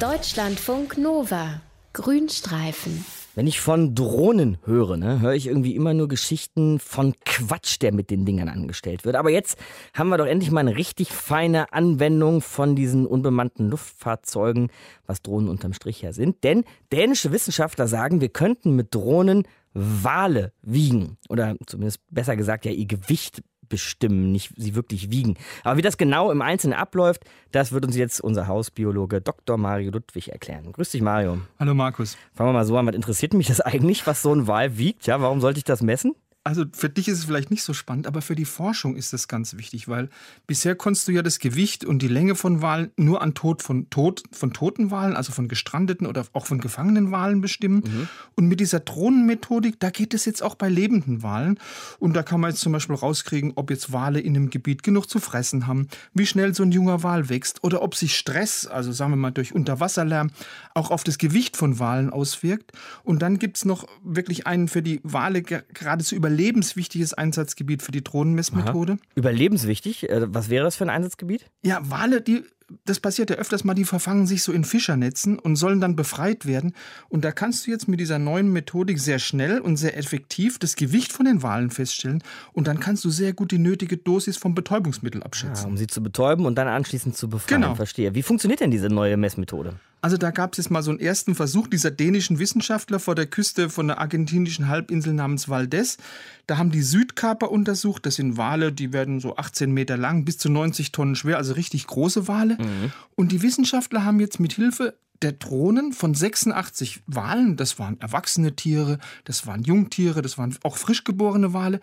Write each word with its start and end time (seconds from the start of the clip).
Deutschlandfunk 0.00 0.96
Nova. 0.96 1.60
Grünstreifen. 1.92 3.04
Wenn 3.34 3.46
ich 3.46 3.60
von 3.60 3.94
Drohnen 3.94 4.56
höre, 4.64 4.96
ne, 4.96 5.20
höre 5.20 5.34
ich 5.34 5.46
irgendwie 5.46 5.76
immer 5.76 5.92
nur 5.92 6.08
Geschichten 6.08 6.78
von 6.78 7.14
Quatsch, 7.26 7.76
der 7.82 7.92
mit 7.92 8.08
den 8.08 8.24
Dingern 8.24 8.48
angestellt 8.48 9.04
wird. 9.04 9.14
Aber 9.14 9.28
jetzt 9.28 9.58
haben 9.92 10.08
wir 10.08 10.16
doch 10.16 10.24
endlich 10.24 10.50
mal 10.50 10.60
eine 10.60 10.74
richtig 10.74 11.12
feine 11.12 11.74
Anwendung 11.74 12.40
von 12.40 12.76
diesen 12.76 13.06
unbemannten 13.06 13.68
Luftfahrzeugen, 13.68 14.70
was 15.04 15.20
Drohnen 15.20 15.50
unterm 15.50 15.74
Strich 15.74 16.00
ja 16.00 16.14
sind. 16.14 16.44
Denn 16.44 16.64
dänische 16.90 17.30
Wissenschaftler 17.30 17.86
sagen, 17.86 18.22
wir 18.22 18.30
könnten 18.30 18.76
mit 18.76 18.94
Drohnen 18.94 19.46
Wale 19.74 20.54
wiegen. 20.62 21.18
Oder 21.28 21.56
zumindest 21.66 22.00
besser 22.08 22.36
gesagt, 22.36 22.64
ja, 22.64 22.72
ihr 22.72 22.86
Gewicht 22.86 23.42
bestimmen, 23.70 24.30
nicht 24.30 24.52
sie 24.58 24.74
wirklich 24.74 25.10
wiegen. 25.10 25.38
Aber 25.64 25.78
wie 25.78 25.82
das 25.82 25.96
genau 25.96 26.30
im 26.30 26.42
Einzelnen 26.42 26.74
abläuft, 26.74 27.24
das 27.52 27.72
wird 27.72 27.86
uns 27.86 27.96
jetzt 27.96 28.20
unser 28.20 28.46
Hausbiologe 28.46 29.22
Dr. 29.22 29.56
Mario 29.56 29.90
Ludwig 29.92 30.28
erklären. 30.28 30.72
Grüß 30.72 30.90
dich, 30.90 31.00
Mario. 31.00 31.38
Hallo, 31.58 31.72
Markus. 31.72 32.18
Fangen 32.34 32.50
wir 32.50 32.54
mal 32.54 32.66
so 32.66 32.76
an. 32.76 32.86
Was 32.86 32.94
interessiert 32.94 33.32
mich 33.32 33.46
das 33.46 33.62
eigentlich, 33.62 34.06
was 34.06 34.20
so 34.20 34.34
ein 34.34 34.46
Wal 34.46 34.76
wiegt? 34.76 35.06
Ja, 35.06 35.22
warum 35.22 35.40
sollte 35.40 35.56
ich 35.58 35.64
das 35.64 35.80
messen? 35.80 36.14
Also 36.42 36.64
für 36.72 36.88
dich 36.88 37.06
ist 37.08 37.18
es 37.18 37.24
vielleicht 37.24 37.50
nicht 37.50 37.62
so 37.62 37.74
spannend, 37.74 38.06
aber 38.06 38.22
für 38.22 38.34
die 38.34 38.46
Forschung 38.46 38.96
ist 38.96 39.12
das 39.12 39.28
ganz 39.28 39.58
wichtig, 39.58 39.88
weil 39.88 40.08
bisher 40.46 40.74
konntest 40.74 41.06
du 41.06 41.12
ja 41.12 41.22
das 41.22 41.38
Gewicht 41.38 41.84
und 41.84 42.00
die 42.00 42.08
Länge 42.08 42.34
von 42.34 42.62
Walen 42.62 42.92
nur 42.96 43.20
an 43.20 43.34
Tod 43.34 43.62
von, 43.62 43.90
Tod, 43.90 44.22
von 44.32 44.54
toten 44.54 44.90
Walen, 44.90 45.16
also 45.16 45.32
von 45.32 45.48
gestrandeten 45.48 46.06
oder 46.06 46.24
auch 46.32 46.46
von 46.46 46.60
gefangenen 46.60 47.10
Walen 47.10 47.42
bestimmen. 47.42 47.82
Mhm. 47.84 48.08
Und 48.36 48.46
mit 48.46 48.58
dieser 48.58 48.80
Drohnenmethodik, 48.80 49.78
da 49.80 49.90
geht 49.90 50.14
es 50.14 50.24
jetzt 50.24 50.42
auch 50.42 50.54
bei 50.54 50.70
lebenden 50.70 51.22
Walen. 51.22 51.58
Und 51.98 52.14
da 52.14 52.22
kann 52.22 52.40
man 52.40 52.50
jetzt 52.50 52.60
zum 52.60 52.72
Beispiel 52.72 52.96
rauskriegen, 52.96 53.52
ob 53.56 53.70
jetzt 53.70 53.92
Wale 53.92 54.20
in 54.20 54.34
einem 54.34 54.48
Gebiet 54.48 54.82
genug 54.82 55.10
zu 55.10 55.18
fressen 55.18 55.66
haben, 55.66 55.88
wie 56.14 56.26
schnell 56.26 56.54
so 56.54 56.62
ein 56.62 56.72
junger 56.72 57.02
Wal 57.02 57.28
wächst 57.28 57.62
oder 57.64 57.82
ob 57.82 57.94
sich 57.94 58.16
Stress, 58.16 58.66
also 58.66 58.92
sagen 58.92 59.12
wir 59.12 59.16
mal 59.16 59.30
durch 59.30 59.54
Unterwasserlärm, 59.54 60.30
auch 60.74 60.90
auf 60.90 61.04
das 61.04 61.18
Gewicht 61.18 61.58
von 61.58 61.78
Walen 61.78 62.08
auswirkt. 62.08 62.72
Und 63.04 63.20
dann 63.20 63.38
gibt 63.38 63.58
es 63.58 63.66
noch 63.66 63.86
wirklich 64.02 64.46
einen 64.46 64.68
für 64.68 64.80
die 64.80 65.00
Wale 65.02 65.42
geradezu 65.42 66.14
über 66.14 66.29
überlebenswichtiges 66.30 67.14
Einsatzgebiet 67.14 67.82
für 67.82 67.92
die 67.92 68.04
Drohnenmessmethode. 68.04 68.92
Aha. 68.92 69.00
Überlebenswichtig? 69.14 70.08
Äh, 70.08 70.32
was 70.32 70.48
wäre 70.48 70.64
das 70.64 70.76
für 70.76 70.84
ein 70.84 70.90
Einsatzgebiet? 70.90 71.46
Ja, 71.62 71.80
Wale, 71.82 72.20
die 72.20 72.44
das 72.84 73.00
passiert 73.00 73.30
ja 73.30 73.36
öfters 73.36 73.64
mal, 73.64 73.74
die 73.74 73.84
verfangen 73.84 74.28
sich 74.28 74.44
so 74.44 74.52
in 74.52 74.62
Fischernetzen 74.62 75.40
und 75.40 75.56
sollen 75.56 75.80
dann 75.80 75.96
befreit 75.96 76.46
werden. 76.46 76.72
Und 77.08 77.24
da 77.24 77.32
kannst 77.32 77.66
du 77.66 77.72
jetzt 77.72 77.88
mit 77.88 77.98
dieser 77.98 78.20
neuen 78.20 78.52
Methodik 78.52 79.00
sehr 79.00 79.18
schnell 79.18 79.58
und 79.58 79.76
sehr 79.76 79.96
effektiv 79.96 80.56
das 80.60 80.76
Gewicht 80.76 81.12
von 81.12 81.26
den 81.26 81.42
Walen 81.42 81.70
feststellen. 81.70 82.22
Und 82.52 82.68
dann 82.68 82.78
kannst 82.78 83.04
du 83.04 83.10
sehr 83.10 83.32
gut 83.32 83.50
die 83.50 83.58
nötige 83.58 83.96
Dosis 83.96 84.36
vom 84.36 84.54
Betäubungsmittel 84.54 85.20
abschätzen. 85.22 85.66
Ah, 85.66 85.68
um 85.68 85.76
sie 85.76 85.88
zu 85.88 86.00
betäuben 86.00 86.46
und 86.46 86.54
dann 86.54 86.68
anschließend 86.68 87.16
zu 87.16 87.28
befreien. 87.28 87.62
Genau. 87.62 87.74
Verstehe. 87.74 88.14
Wie 88.14 88.22
funktioniert 88.22 88.60
denn 88.60 88.70
diese 88.70 88.88
neue 88.88 89.16
Messmethode? 89.16 89.74
Also 90.02 90.16
da 90.16 90.30
gab 90.30 90.52
es 90.52 90.58
jetzt 90.58 90.70
mal 90.70 90.82
so 90.82 90.90
einen 90.90 91.00
ersten 91.00 91.34
Versuch 91.34 91.66
dieser 91.66 91.90
dänischen 91.90 92.38
Wissenschaftler 92.38 92.98
vor 92.98 93.14
der 93.14 93.26
Küste 93.26 93.68
von 93.68 93.88
der 93.88 93.98
argentinischen 93.98 94.68
Halbinsel 94.68 95.12
namens 95.12 95.48
Valdez. 95.48 95.98
Da 96.46 96.58
haben 96.58 96.70
die 96.70 96.82
Südkaper 96.82 97.50
untersucht. 97.50 98.06
Das 98.06 98.14
sind 98.14 98.36
Wale, 98.36 98.72
die 98.72 98.92
werden 98.92 99.20
so 99.20 99.36
18 99.36 99.70
Meter 99.70 99.96
lang, 99.96 100.24
bis 100.24 100.38
zu 100.38 100.48
90 100.48 100.92
Tonnen 100.92 101.16
schwer, 101.16 101.36
also 101.36 101.52
richtig 101.52 101.86
große 101.86 102.28
Wale. 102.28 102.54
Mhm. 102.54 102.92
Und 103.14 103.32
die 103.32 103.42
Wissenschaftler 103.42 104.04
haben 104.04 104.20
jetzt 104.20 104.40
mit 104.40 104.54
Hilfe 104.54 104.94
der 105.22 105.32
Drohnen 105.32 105.92
von 105.92 106.14
86 106.14 107.02
Walen, 107.06 107.56
das 107.56 107.78
waren 107.78 108.00
erwachsene 108.00 108.56
Tiere, 108.56 108.98
das 109.24 109.46
waren 109.46 109.62
Jungtiere, 109.62 110.22
das 110.22 110.38
waren 110.38 110.56
auch 110.62 110.78
frisch 110.78 111.04
geborene 111.04 111.52
Wale, 111.52 111.80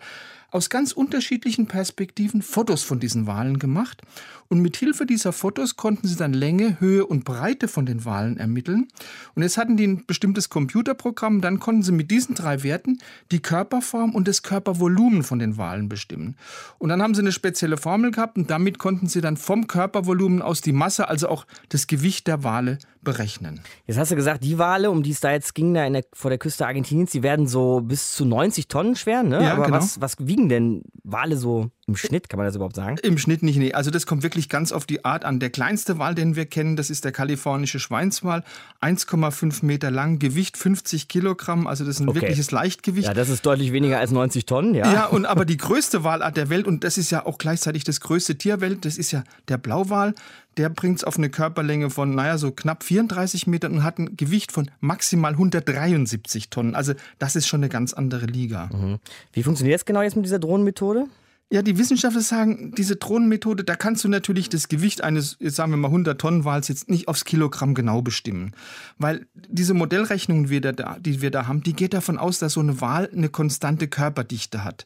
aus 0.50 0.70
ganz 0.70 0.92
unterschiedlichen 0.92 1.66
Perspektiven 1.66 2.42
Fotos 2.42 2.82
von 2.82 3.00
diesen 3.00 3.26
Walen 3.26 3.58
gemacht. 3.58 4.02
Und 4.48 4.60
mit 4.60 4.78
Hilfe 4.78 5.04
dieser 5.04 5.32
Fotos 5.32 5.76
konnten 5.76 6.08
sie 6.08 6.16
dann 6.16 6.32
Länge, 6.32 6.80
Höhe 6.80 7.04
und 7.04 7.24
Breite 7.24 7.68
von 7.68 7.84
den 7.84 8.06
Walen 8.06 8.38
ermitteln. 8.38 8.88
Und 9.34 9.42
jetzt 9.42 9.58
hatten 9.58 9.76
die 9.76 9.86
ein 9.86 10.06
bestimmtes 10.06 10.48
Computerprogramm, 10.48 11.42
dann 11.42 11.58
konnten 11.58 11.82
sie 11.82 11.92
mit 11.92 12.10
diesen 12.10 12.34
drei 12.34 12.62
Werten 12.62 12.98
die 13.30 13.40
Körperform 13.40 14.14
und 14.14 14.26
das 14.26 14.42
Körpervolumen 14.42 15.22
von 15.22 15.38
den 15.38 15.58
Walen 15.58 15.90
bestimmen. 15.90 16.36
Und 16.78 16.88
dann 16.88 17.02
haben 17.02 17.14
sie 17.14 17.20
eine 17.20 17.32
spezielle 17.32 17.76
Formel 17.76 18.10
gehabt 18.10 18.38
und 18.38 18.50
damit 18.50 18.78
konnten 18.78 19.06
sie 19.06 19.20
dann 19.20 19.36
vom 19.36 19.66
Körpervolumen 19.66 20.40
aus 20.40 20.62
die 20.62 20.72
Masse, 20.72 21.08
also 21.08 21.28
auch 21.28 21.46
das 21.68 21.86
Gewicht 21.86 22.26
der 22.26 22.42
Wale 22.42 22.78
berechnen. 23.02 23.60
Jetzt 23.86 23.96
hast 23.96 24.10
du 24.10 24.16
gesagt, 24.16 24.44
die 24.44 24.58
Wale, 24.58 24.90
um 24.90 25.02
die 25.02 25.12
es 25.12 25.20
da 25.20 25.32
jetzt 25.32 25.54
ging, 25.54 25.72
da 25.72 25.88
der, 25.88 26.04
vor 26.12 26.30
der 26.30 26.38
Küste 26.38 26.66
Argentiniens, 26.66 27.10
die 27.10 27.22
werden 27.22 27.46
so 27.46 27.80
bis 27.80 28.12
zu 28.12 28.24
90 28.24 28.68
Tonnen 28.68 28.96
schwer, 28.96 29.22
ne? 29.22 29.42
Ja, 29.42 29.54
Aber 29.54 29.64
genau. 29.64 29.78
was, 29.78 30.00
was 30.00 30.16
wiegen 30.18 30.37
denn 30.46 30.82
Wale 31.02 31.36
so 31.36 31.70
im 31.88 31.96
Schnitt, 31.96 32.28
kann 32.28 32.36
man 32.36 32.46
das 32.46 32.54
überhaupt 32.54 32.76
sagen? 32.76 32.98
Im 33.02 33.16
Schnitt 33.16 33.42
nicht, 33.42 33.56
nee. 33.56 33.72
Also 33.72 33.90
das 33.90 34.04
kommt 34.04 34.22
wirklich 34.22 34.50
ganz 34.50 34.72
auf 34.72 34.84
die 34.84 35.06
Art 35.06 35.24
an. 35.24 35.40
Der 35.40 35.48
kleinste 35.48 35.98
Wal, 35.98 36.14
den 36.14 36.36
wir 36.36 36.44
kennen, 36.44 36.76
das 36.76 36.90
ist 36.90 37.06
der 37.06 37.12
kalifornische 37.12 37.80
Schweinswal. 37.80 38.44
1,5 38.82 39.64
Meter 39.64 39.90
lang, 39.90 40.18
Gewicht 40.18 40.58
50 40.58 41.08
Kilogramm, 41.08 41.66
also 41.66 41.86
das 41.86 41.96
ist 41.96 42.00
ein 42.00 42.08
okay. 42.10 42.20
wirkliches 42.20 42.50
Leichtgewicht. 42.50 43.08
Ja, 43.08 43.14
das 43.14 43.30
ist 43.30 43.46
deutlich 43.46 43.72
weniger 43.72 43.98
als 43.98 44.10
90 44.10 44.44
Tonnen, 44.44 44.74
ja. 44.74 44.92
Ja, 44.92 45.06
und 45.06 45.24
aber 45.24 45.46
die 45.46 45.56
größte 45.56 46.04
Walart 46.04 46.36
der 46.36 46.50
Welt, 46.50 46.66
und 46.66 46.84
das 46.84 46.98
ist 46.98 47.10
ja 47.10 47.24
auch 47.24 47.38
gleichzeitig 47.38 47.84
das 47.84 48.00
größte 48.00 48.36
Tierwelt, 48.36 48.84
das 48.84 48.98
ist 48.98 49.10
ja 49.10 49.24
der 49.48 49.56
Blauwal. 49.56 50.14
Der 50.58 50.68
bringt 50.68 50.98
es 50.98 51.04
auf 51.04 51.16
eine 51.16 51.30
Körperlänge 51.30 51.88
von, 51.88 52.14
naja, 52.14 52.36
so 52.36 52.50
knapp 52.50 52.82
34 52.82 53.46
Metern 53.46 53.72
und 53.72 53.82
hat 53.84 53.98
ein 53.98 54.16
Gewicht 54.16 54.52
von 54.52 54.70
maximal 54.80 55.32
173 55.32 56.50
Tonnen. 56.50 56.74
Also 56.74 56.92
das 57.18 57.36
ist 57.36 57.46
schon 57.46 57.60
eine 57.60 57.68
ganz 57.68 57.94
andere 57.94 58.26
Liga. 58.26 58.68
Mhm. 58.72 58.98
Wie 59.32 59.42
funktioniert 59.44 59.78
es 59.78 59.86
genau 59.86 60.02
jetzt 60.02 60.16
mit 60.16 60.24
dieser 60.24 60.40
Drohnenmethode? 60.40 61.06
Ja, 61.50 61.62
die 61.62 61.78
Wissenschaftler 61.78 62.20
sagen, 62.20 62.74
diese 62.76 62.96
Drohnenmethode, 62.96 63.64
da 63.64 63.74
kannst 63.74 64.04
du 64.04 64.08
natürlich 64.08 64.50
das 64.50 64.68
Gewicht 64.68 65.02
eines, 65.02 65.38
jetzt 65.40 65.56
sagen 65.56 65.72
wir 65.72 65.78
mal 65.78 65.88
100 65.88 66.20
Tonnen 66.20 66.44
Wals 66.44 66.68
jetzt 66.68 66.90
nicht 66.90 67.08
aufs 67.08 67.24
Kilogramm 67.24 67.74
genau 67.74 68.02
bestimmen. 68.02 68.52
Weil 68.98 69.26
diese 69.34 69.72
Modellrechnung, 69.72 70.48
die 70.48 71.22
wir 71.22 71.30
da 71.30 71.46
haben, 71.46 71.62
die 71.62 71.72
geht 71.72 71.94
davon 71.94 72.18
aus, 72.18 72.38
dass 72.38 72.52
so 72.52 72.60
eine 72.60 72.82
Wal 72.82 73.08
eine 73.10 73.30
konstante 73.30 73.88
Körperdichte 73.88 74.62
hat 74.62 74.84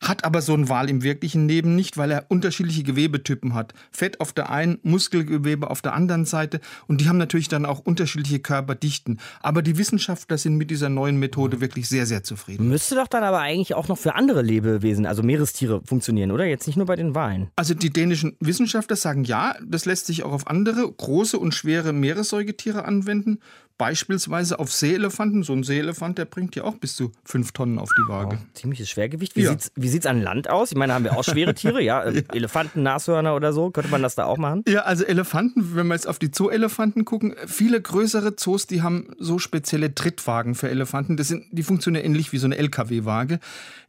hat 0.00 0.24
aber 0.24 0.42
so 0.42 0.54
ein 0.54 0.68
Wal 0.68 0.90
im 0.90 1.02
wirklichen 1.02 1.48
Leben 1.48 1.74
nicht, 1.74 1.96
weil 1.96 2.10
er 2.10 2.26
unterschiedliche 2.28 2.82
Gewebetypen 2.82 3.54
hat. 3.54 3.74
Fett 3.90 4.20
auf 4.20 4.32
der 4.32 4.50
einen, 4.50 4.78
Muskelgewebe 4.82 5.70
auf 5.70 5.82
der 5.82 5.94
anderen 5.94 6.24
Seite 6.24 6.60
und 6.86 7.00
die 7.00 7.08
haben 7.08 7.18
natürlich 7.18 7.48
dann 7.48 7.66
auch 7.66 7.80
unterschiedliche 7.80 8.40
Körperdichten. 8.40 9.20
Aber 9.40 9.62
die 9.62 9.78
Wissenschaftler 9.78 10.38
sind 10.38 10.56
mit 10.56 10.70
dieser 10.70 10.88
neuen 10.88 11.18
Methode 11.18 11.60
wirklich 11.60 11.88
sehr, 11.88 12.06
sehr 12.06 12.22
zufrieden. 12.22 12.68
Müsste 12.68 12.94
doch 12.94 13.08
dann 13.08 13.24
aber 13.24 13.40
eigentlich 13.40 13.74
auch 13.74 13.88
noch 13.88 13.98
für 13.98 14.14
andere 14.14 14.42
Lebewesen, 14.42 15.06
also 15.06 15.22
Meerestiere, 15.22 15.82
funktionieren, 15.84 16.30
oder? 16.30 16.44
Jetzt 16.44 16.66
nicht 16.66 16.76
nur 16.76 16.86
bei 16.86 16.96
den 16.96 17.14
Walen. 17.14 17.48
Also 17.56 17.74
die 17.74 17.90
dänischen 17.90 18.36
Wissenschaftler 18.40 18.96
sagen 18.96 19.24
ja, 19.24 19.54
das 19.64 19.84
lässt 19.84 20.06
sich 20.06 20.22
auch 20.22 20.32
auf 20.32 20.46
andere 20.46 20.90
große 20.90 21.38
und 21.38 21.54
schwere 21.54 21.92
Meeressäugetiere 21.92 22.84
anwenden. 22.84 23.38
Beispielsweise 23.76 24.58
auf 24.60 24.72
Seeelefanten. 24.72 25.42
So 25.42 25.52
ein 25.52 25.64
Seeelefant, 25.64 26.18
der 26.18 26.26
bringt 26.26 26.54
ja 26.54 26.62
auch 26.62 26.76
bis 26.76 26.94
zu 26.94 27.10
fünf 27.24 27.52
Tonnen 27.52 27.78
auf 27.78 27.90
die 27.98 28.08
Waage. 28.08 28.38
Oh, 28.40 28.46
ziemliches 28.54 28.88
Schwergewicht. 28.88 29.34
Wie 29.34 29.42
ja. 29.42 29.56
sieht 29.76 30.00
es 30.02 30.06
an 30.06 30.22
Land 30.22 30.48
aus? 30.48 30.70
Ich 30.70 30.78
meine, 30.78 30.90
da 30.90 30.94
haben 30.94 31.04
wir 31.04 31.16
auch 31.16 31.24
schwere 31.24 31.54
Tiere, 31.54 31.82
ja? 31.82 32.08
ja? 32.08 32.22
Elefanten, 32.32 32.82
Nashörner 32.84 33.34
oder 33.34 33.52
so. 33.52 33.70
Könnte 33.70 33.90
man 33.90 34.02
das 34.02 34.14
da 34.14 34.26
auch 34.26 34.38
machen? 34.38 34.62
Ja, 34.68 34.82
also 34.82 35.04
Elefanten, 35.04 35.74
wenn 35.74 35.88
wir 35.88 35.94
jetzt 35.94 36.06
auf 36.06 36.20
die 36.20 36.30
Zooelefanten 36.30 37.04
gucken, 37.04 37.34
viele 37.46 37.80
größere 37.80 38.36
Zoos, 38.36 38.66
die 38.66 38.82
haben 38.82 39.08
so 39.18 39.40
spezielle 39.40 39.94
Trittwagen 39.94 40.54
für 40.54 40.70
Elefanten. 40.70 41.16
Das 41.16 41.28
sind, 41.28 41.46
die 41.50 41.64
funktionieren 41.64 42.04
ähnlich 42.04 42.32
wie 42.32 42.38
so 42.38 42.46
eine 42.46 42.56
LKW-Waage. 42.56 43.40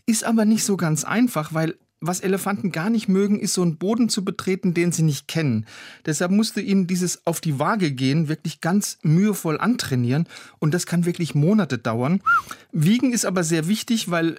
Ist 0.07 0.23
aber 0.23 0.45
nicht 0.45 0.63
so 0.63 0.77
ganz 0.77 1.03
einfach, 1.03 1.53
weil 1.53 1.75
was 2.07 2.19
Elefanten 2.19 2.71
gar 2.71 2.89
nicht 2.89 3.07
mögen, 3.07 3.39
ist 3.39 3.53
so 3.53 3.61
einen 3.61 3.77
Boden 3.77 4.09
zu 4.09 4.23
betreten, 4.23 4.73
den 4.73 4.91
sie 4.91 5.03
nicht 5.03 5.27
kennen. 5.27 5.65
Deshalb 6.05 6.31
musste 6.31 6.61
ihnen 6.61 6.87
dieses 6.87 7.25
auf 7.25 7.41
die 7.41 7.59
Waage 7.59 7.91
gehen 7.91 8.27
wirklich 8.27 8.61
ganz 8.61 8.97
mühevoll 9.03 9.59
antrainieren 9.59 10.27
und 10.59 10.73
das 10.73 10.85
kann 10.85 11.05
wirklich 11.05 11.35
Monate 11.35 11.77
dauern. 11.77 12.21
Wiegen 12.71 13.13
ist 13.13 13.25
aber 13.25 13.43
sehr 13.43 13.67
wichtig, 13.67 14.11
weil 14.11 14.37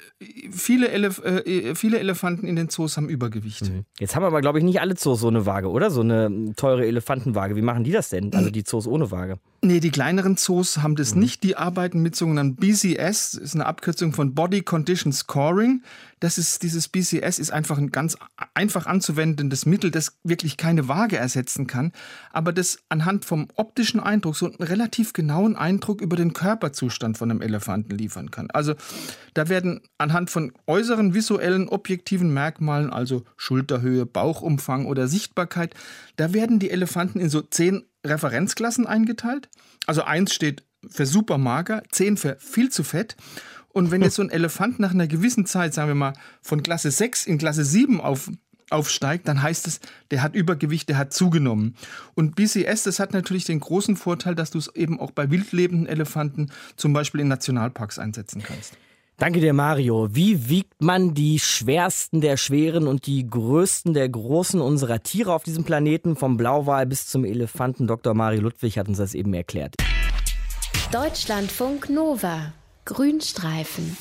viele, 0.51 0.89
Elef 0.91 1.23
äh, 1.25 1.75
viele 1.75 1.99
Elefanten 1.99 2.47
in 2.47 2.57
den 2.57 2.69
Zoos 2.69 2.97
haben 2.97 3.09
Übergewicht. 3.09 3.71
Mhm. 3.71 3.85
Jetzt 3.99 4.15
haben 4.15 4.25
aber, 4.25 4.41
glaube 4.41 4.59
ich, 4.59 4.65
nicht 4.65 4.81
alle 4.81 4.95
Zoos 4.95 5.21
so 5.21 5.29
eine 5.29 5.47
Waage, 5.47 5.71
oder? 5.71 5.91
So 5.91 6.03
eine 6.03 6.53
teure 6.57 6.87
Elefantenwaage. 6.87 7.57
Wie 7.57 7.63
machen 7.63 7.85
die 7.85 7.93
das 7.93 8.11
denn? 8.11 8.35
Also 8.35 8.51
die 8.51 8.65
Zoos 8.65 8.87
ohne 8.87 9.11
Waage? 9.11 9.39
Nee, 9.63 9.81
die 9.81 9.91
kleineren 9.91 10.37
Zoos 10.37 10.79
haben 10.79 10.97
das 10.97 11.15
mhm. 11.15 11.23
nicht. 11.23 11.43
Die 11.43 11.57
arbeiten 11.57 12.03
mit 12.03 12.15
sogenannten 12.15 12.57
BCS, 12.57 13.33
das 13.33 13.35
ist 13.35 13.55
eine 13.55 13.67
Abkürzung 13.67 14.13
von 14.13 14.35
Body 14.35 14.63
Condition 14.63 15.13
Scoring. 15.13 15.83
Das 16.21 16.39
ist, 16.39 16.63
dieses 16.63 16.89
BCS 16.89 17.39
ist 17.39 17.51
einfach 17.51 17.77
ein 17.77 17.91
ganz 17.91 18.17
einfach 18.55 18.87
anzuwendendes 18.87 19.67
Mittel, 19.67 19.91
das 19.91 20.19
wirklich 20.25 20.57
keine 20.57 20.89
Waage 20.89 21.19
ersetzen 21.19 21.67
kann, 21.67 21.93
aber 22.33 22.55
das 22.55 22.79
anhand 22.89 23.27
vom 23.27 23.49
optischen 23.55 24.01
Eindruck 24.01 24.37
so 24.37 24.47
einen 24.47 24.57
relativ 24.57 25.13
genauen 25.13 25.57
Eindruck 25.57 26.01
über 26.01 26.17
den 26.17 26.33
Körperzustand 26.33 27.19
von 27.19 27.31
einem 27.31 27.43
Elefanten 27.43 27.97
liefern 27.97 28.31
kann. 28.31 28.51
Also 28.51 28.75
da 29.35 29.51
werden 29.51 29.83
anhand 29.99 30.31
von 30.31 30.53
äußeren 30.67 31.13
visuellen 31.13 31.69
objektiven 31.69 32.33
Merkmalen, 32.33 32.91
also 32.91 33.25
Schulterhöhe, 33.37 34.07
Bauchumfang 34.07 34.87
oder 34.87 35.09
Sichtbarkeit, 35.09 35.75
da 36.17 36.33
werden 36.33 36.59
die 36.59 36.71
Elefanten 36.71 37.21
in 37.21 37.29
so 37.29 37.43
zehn 37.43 37.85
Referenzklassen 38.07 38.87
eingeteilt. 38.87 39.51
Also 39.87 40.03
eins 40.03 40.33
steht 40.33 40.65
für 40.89 41.07
super 41.07 41.37
mager, 41.37 41.83
zehn 41.91 42.17
für 42.17 42.37
viel 42.39 42.71
zu 42.71 42.85
fett. 42.85 43.17
Und 43.77 43.91
wenn 43.91 44.01
jetzt 44.01 44.15
so 44.15 44.23
ein 44.23 44.31
Elefant 44.31 44.81
nach 44.81 44.93
einer 44.95 45.07
gewissen 45.07 45.45
Zeit, 45.45 45.75
sagen 45.75 45.89
wir 45.89 45.95
mal, 45.95 46.15
von 46.41 46.63
Klasse 46.63 46.91
6 46.91 47.27
in 47.27 47.37
Klasse 47.37 47.63
7 47.63 48.01
auf, 48.01 48.31
aufsteigt, 48.71 49.29
dann 49.29 49.43
heißt 49.43 49.67
es, 49.67 49.81
der 50.11 50.23
hat 50.23 50.35
Übergewicht, 50.35 50.89
der 50.89 50.97
hat 50.97 51.13
zugenommen. 51.13 51.77
Und 52.15 52.37
BCS, 52.37 52.85
das 52.85 53.01
hat 53.01 53.13
natürlich 53.13 53.45
den 53.45 53.61
großen 53.61 53.97
Vorteil, 53.97 54.35
dass 54.35 54.51
du 54.51 54.57
es 54.57 54.75
eben 54.75 54.99
auch 54.99 55.11
bei 55.11 55.31
wildlebenden 55.31 55.87
Elefanten 55.87 56.51
zum 56.77 56.95
Beispiel 56.95 57.21
in 57.21 57.29
Nationalparks 57.29 57.99
einsetzen 57.99 58.43
kannst. 58.43 58.79
Danke 59.19 59.41
dir, 59.41 59.53
Mario. 59.53 60.09
Wie 60.11 60.49
wiegt 60.49 60.81
man 60.81 61.13
die 61.13 61.39
schwersten 61.39 62.23
der 62.23 62.39
schweren 62.39 62.87
und 62.87 63.05
die 63.05 63.29
größten 63.29 63.93
der 63.93 64.09
großen 64.09 64.59
unserer 64.59 65.03
Tiere 65.03 65.35
auf 65.35 65.43
diesem 65.43 65.65
Planeten, 65.65 66.17
vom 66.17 66.39
Blauwal 66.39 66.87
bis 66.87 67.09
zum 67.09 67.27
Elefanten? 67.27 67.87
Dr. 67.87 68.15
Mario 68.15 68.41
Ludwig 68.41 68.79
hat 68.79 68.89
uns 68.89 68.97
das 68.97 69.13
eben 69.13 69.35
erklärt. 69.35 69.75
Deutschlandfunk 70.91 71.91
Nova. 71.91 72.55
Grünstreifen. 72.87 73.97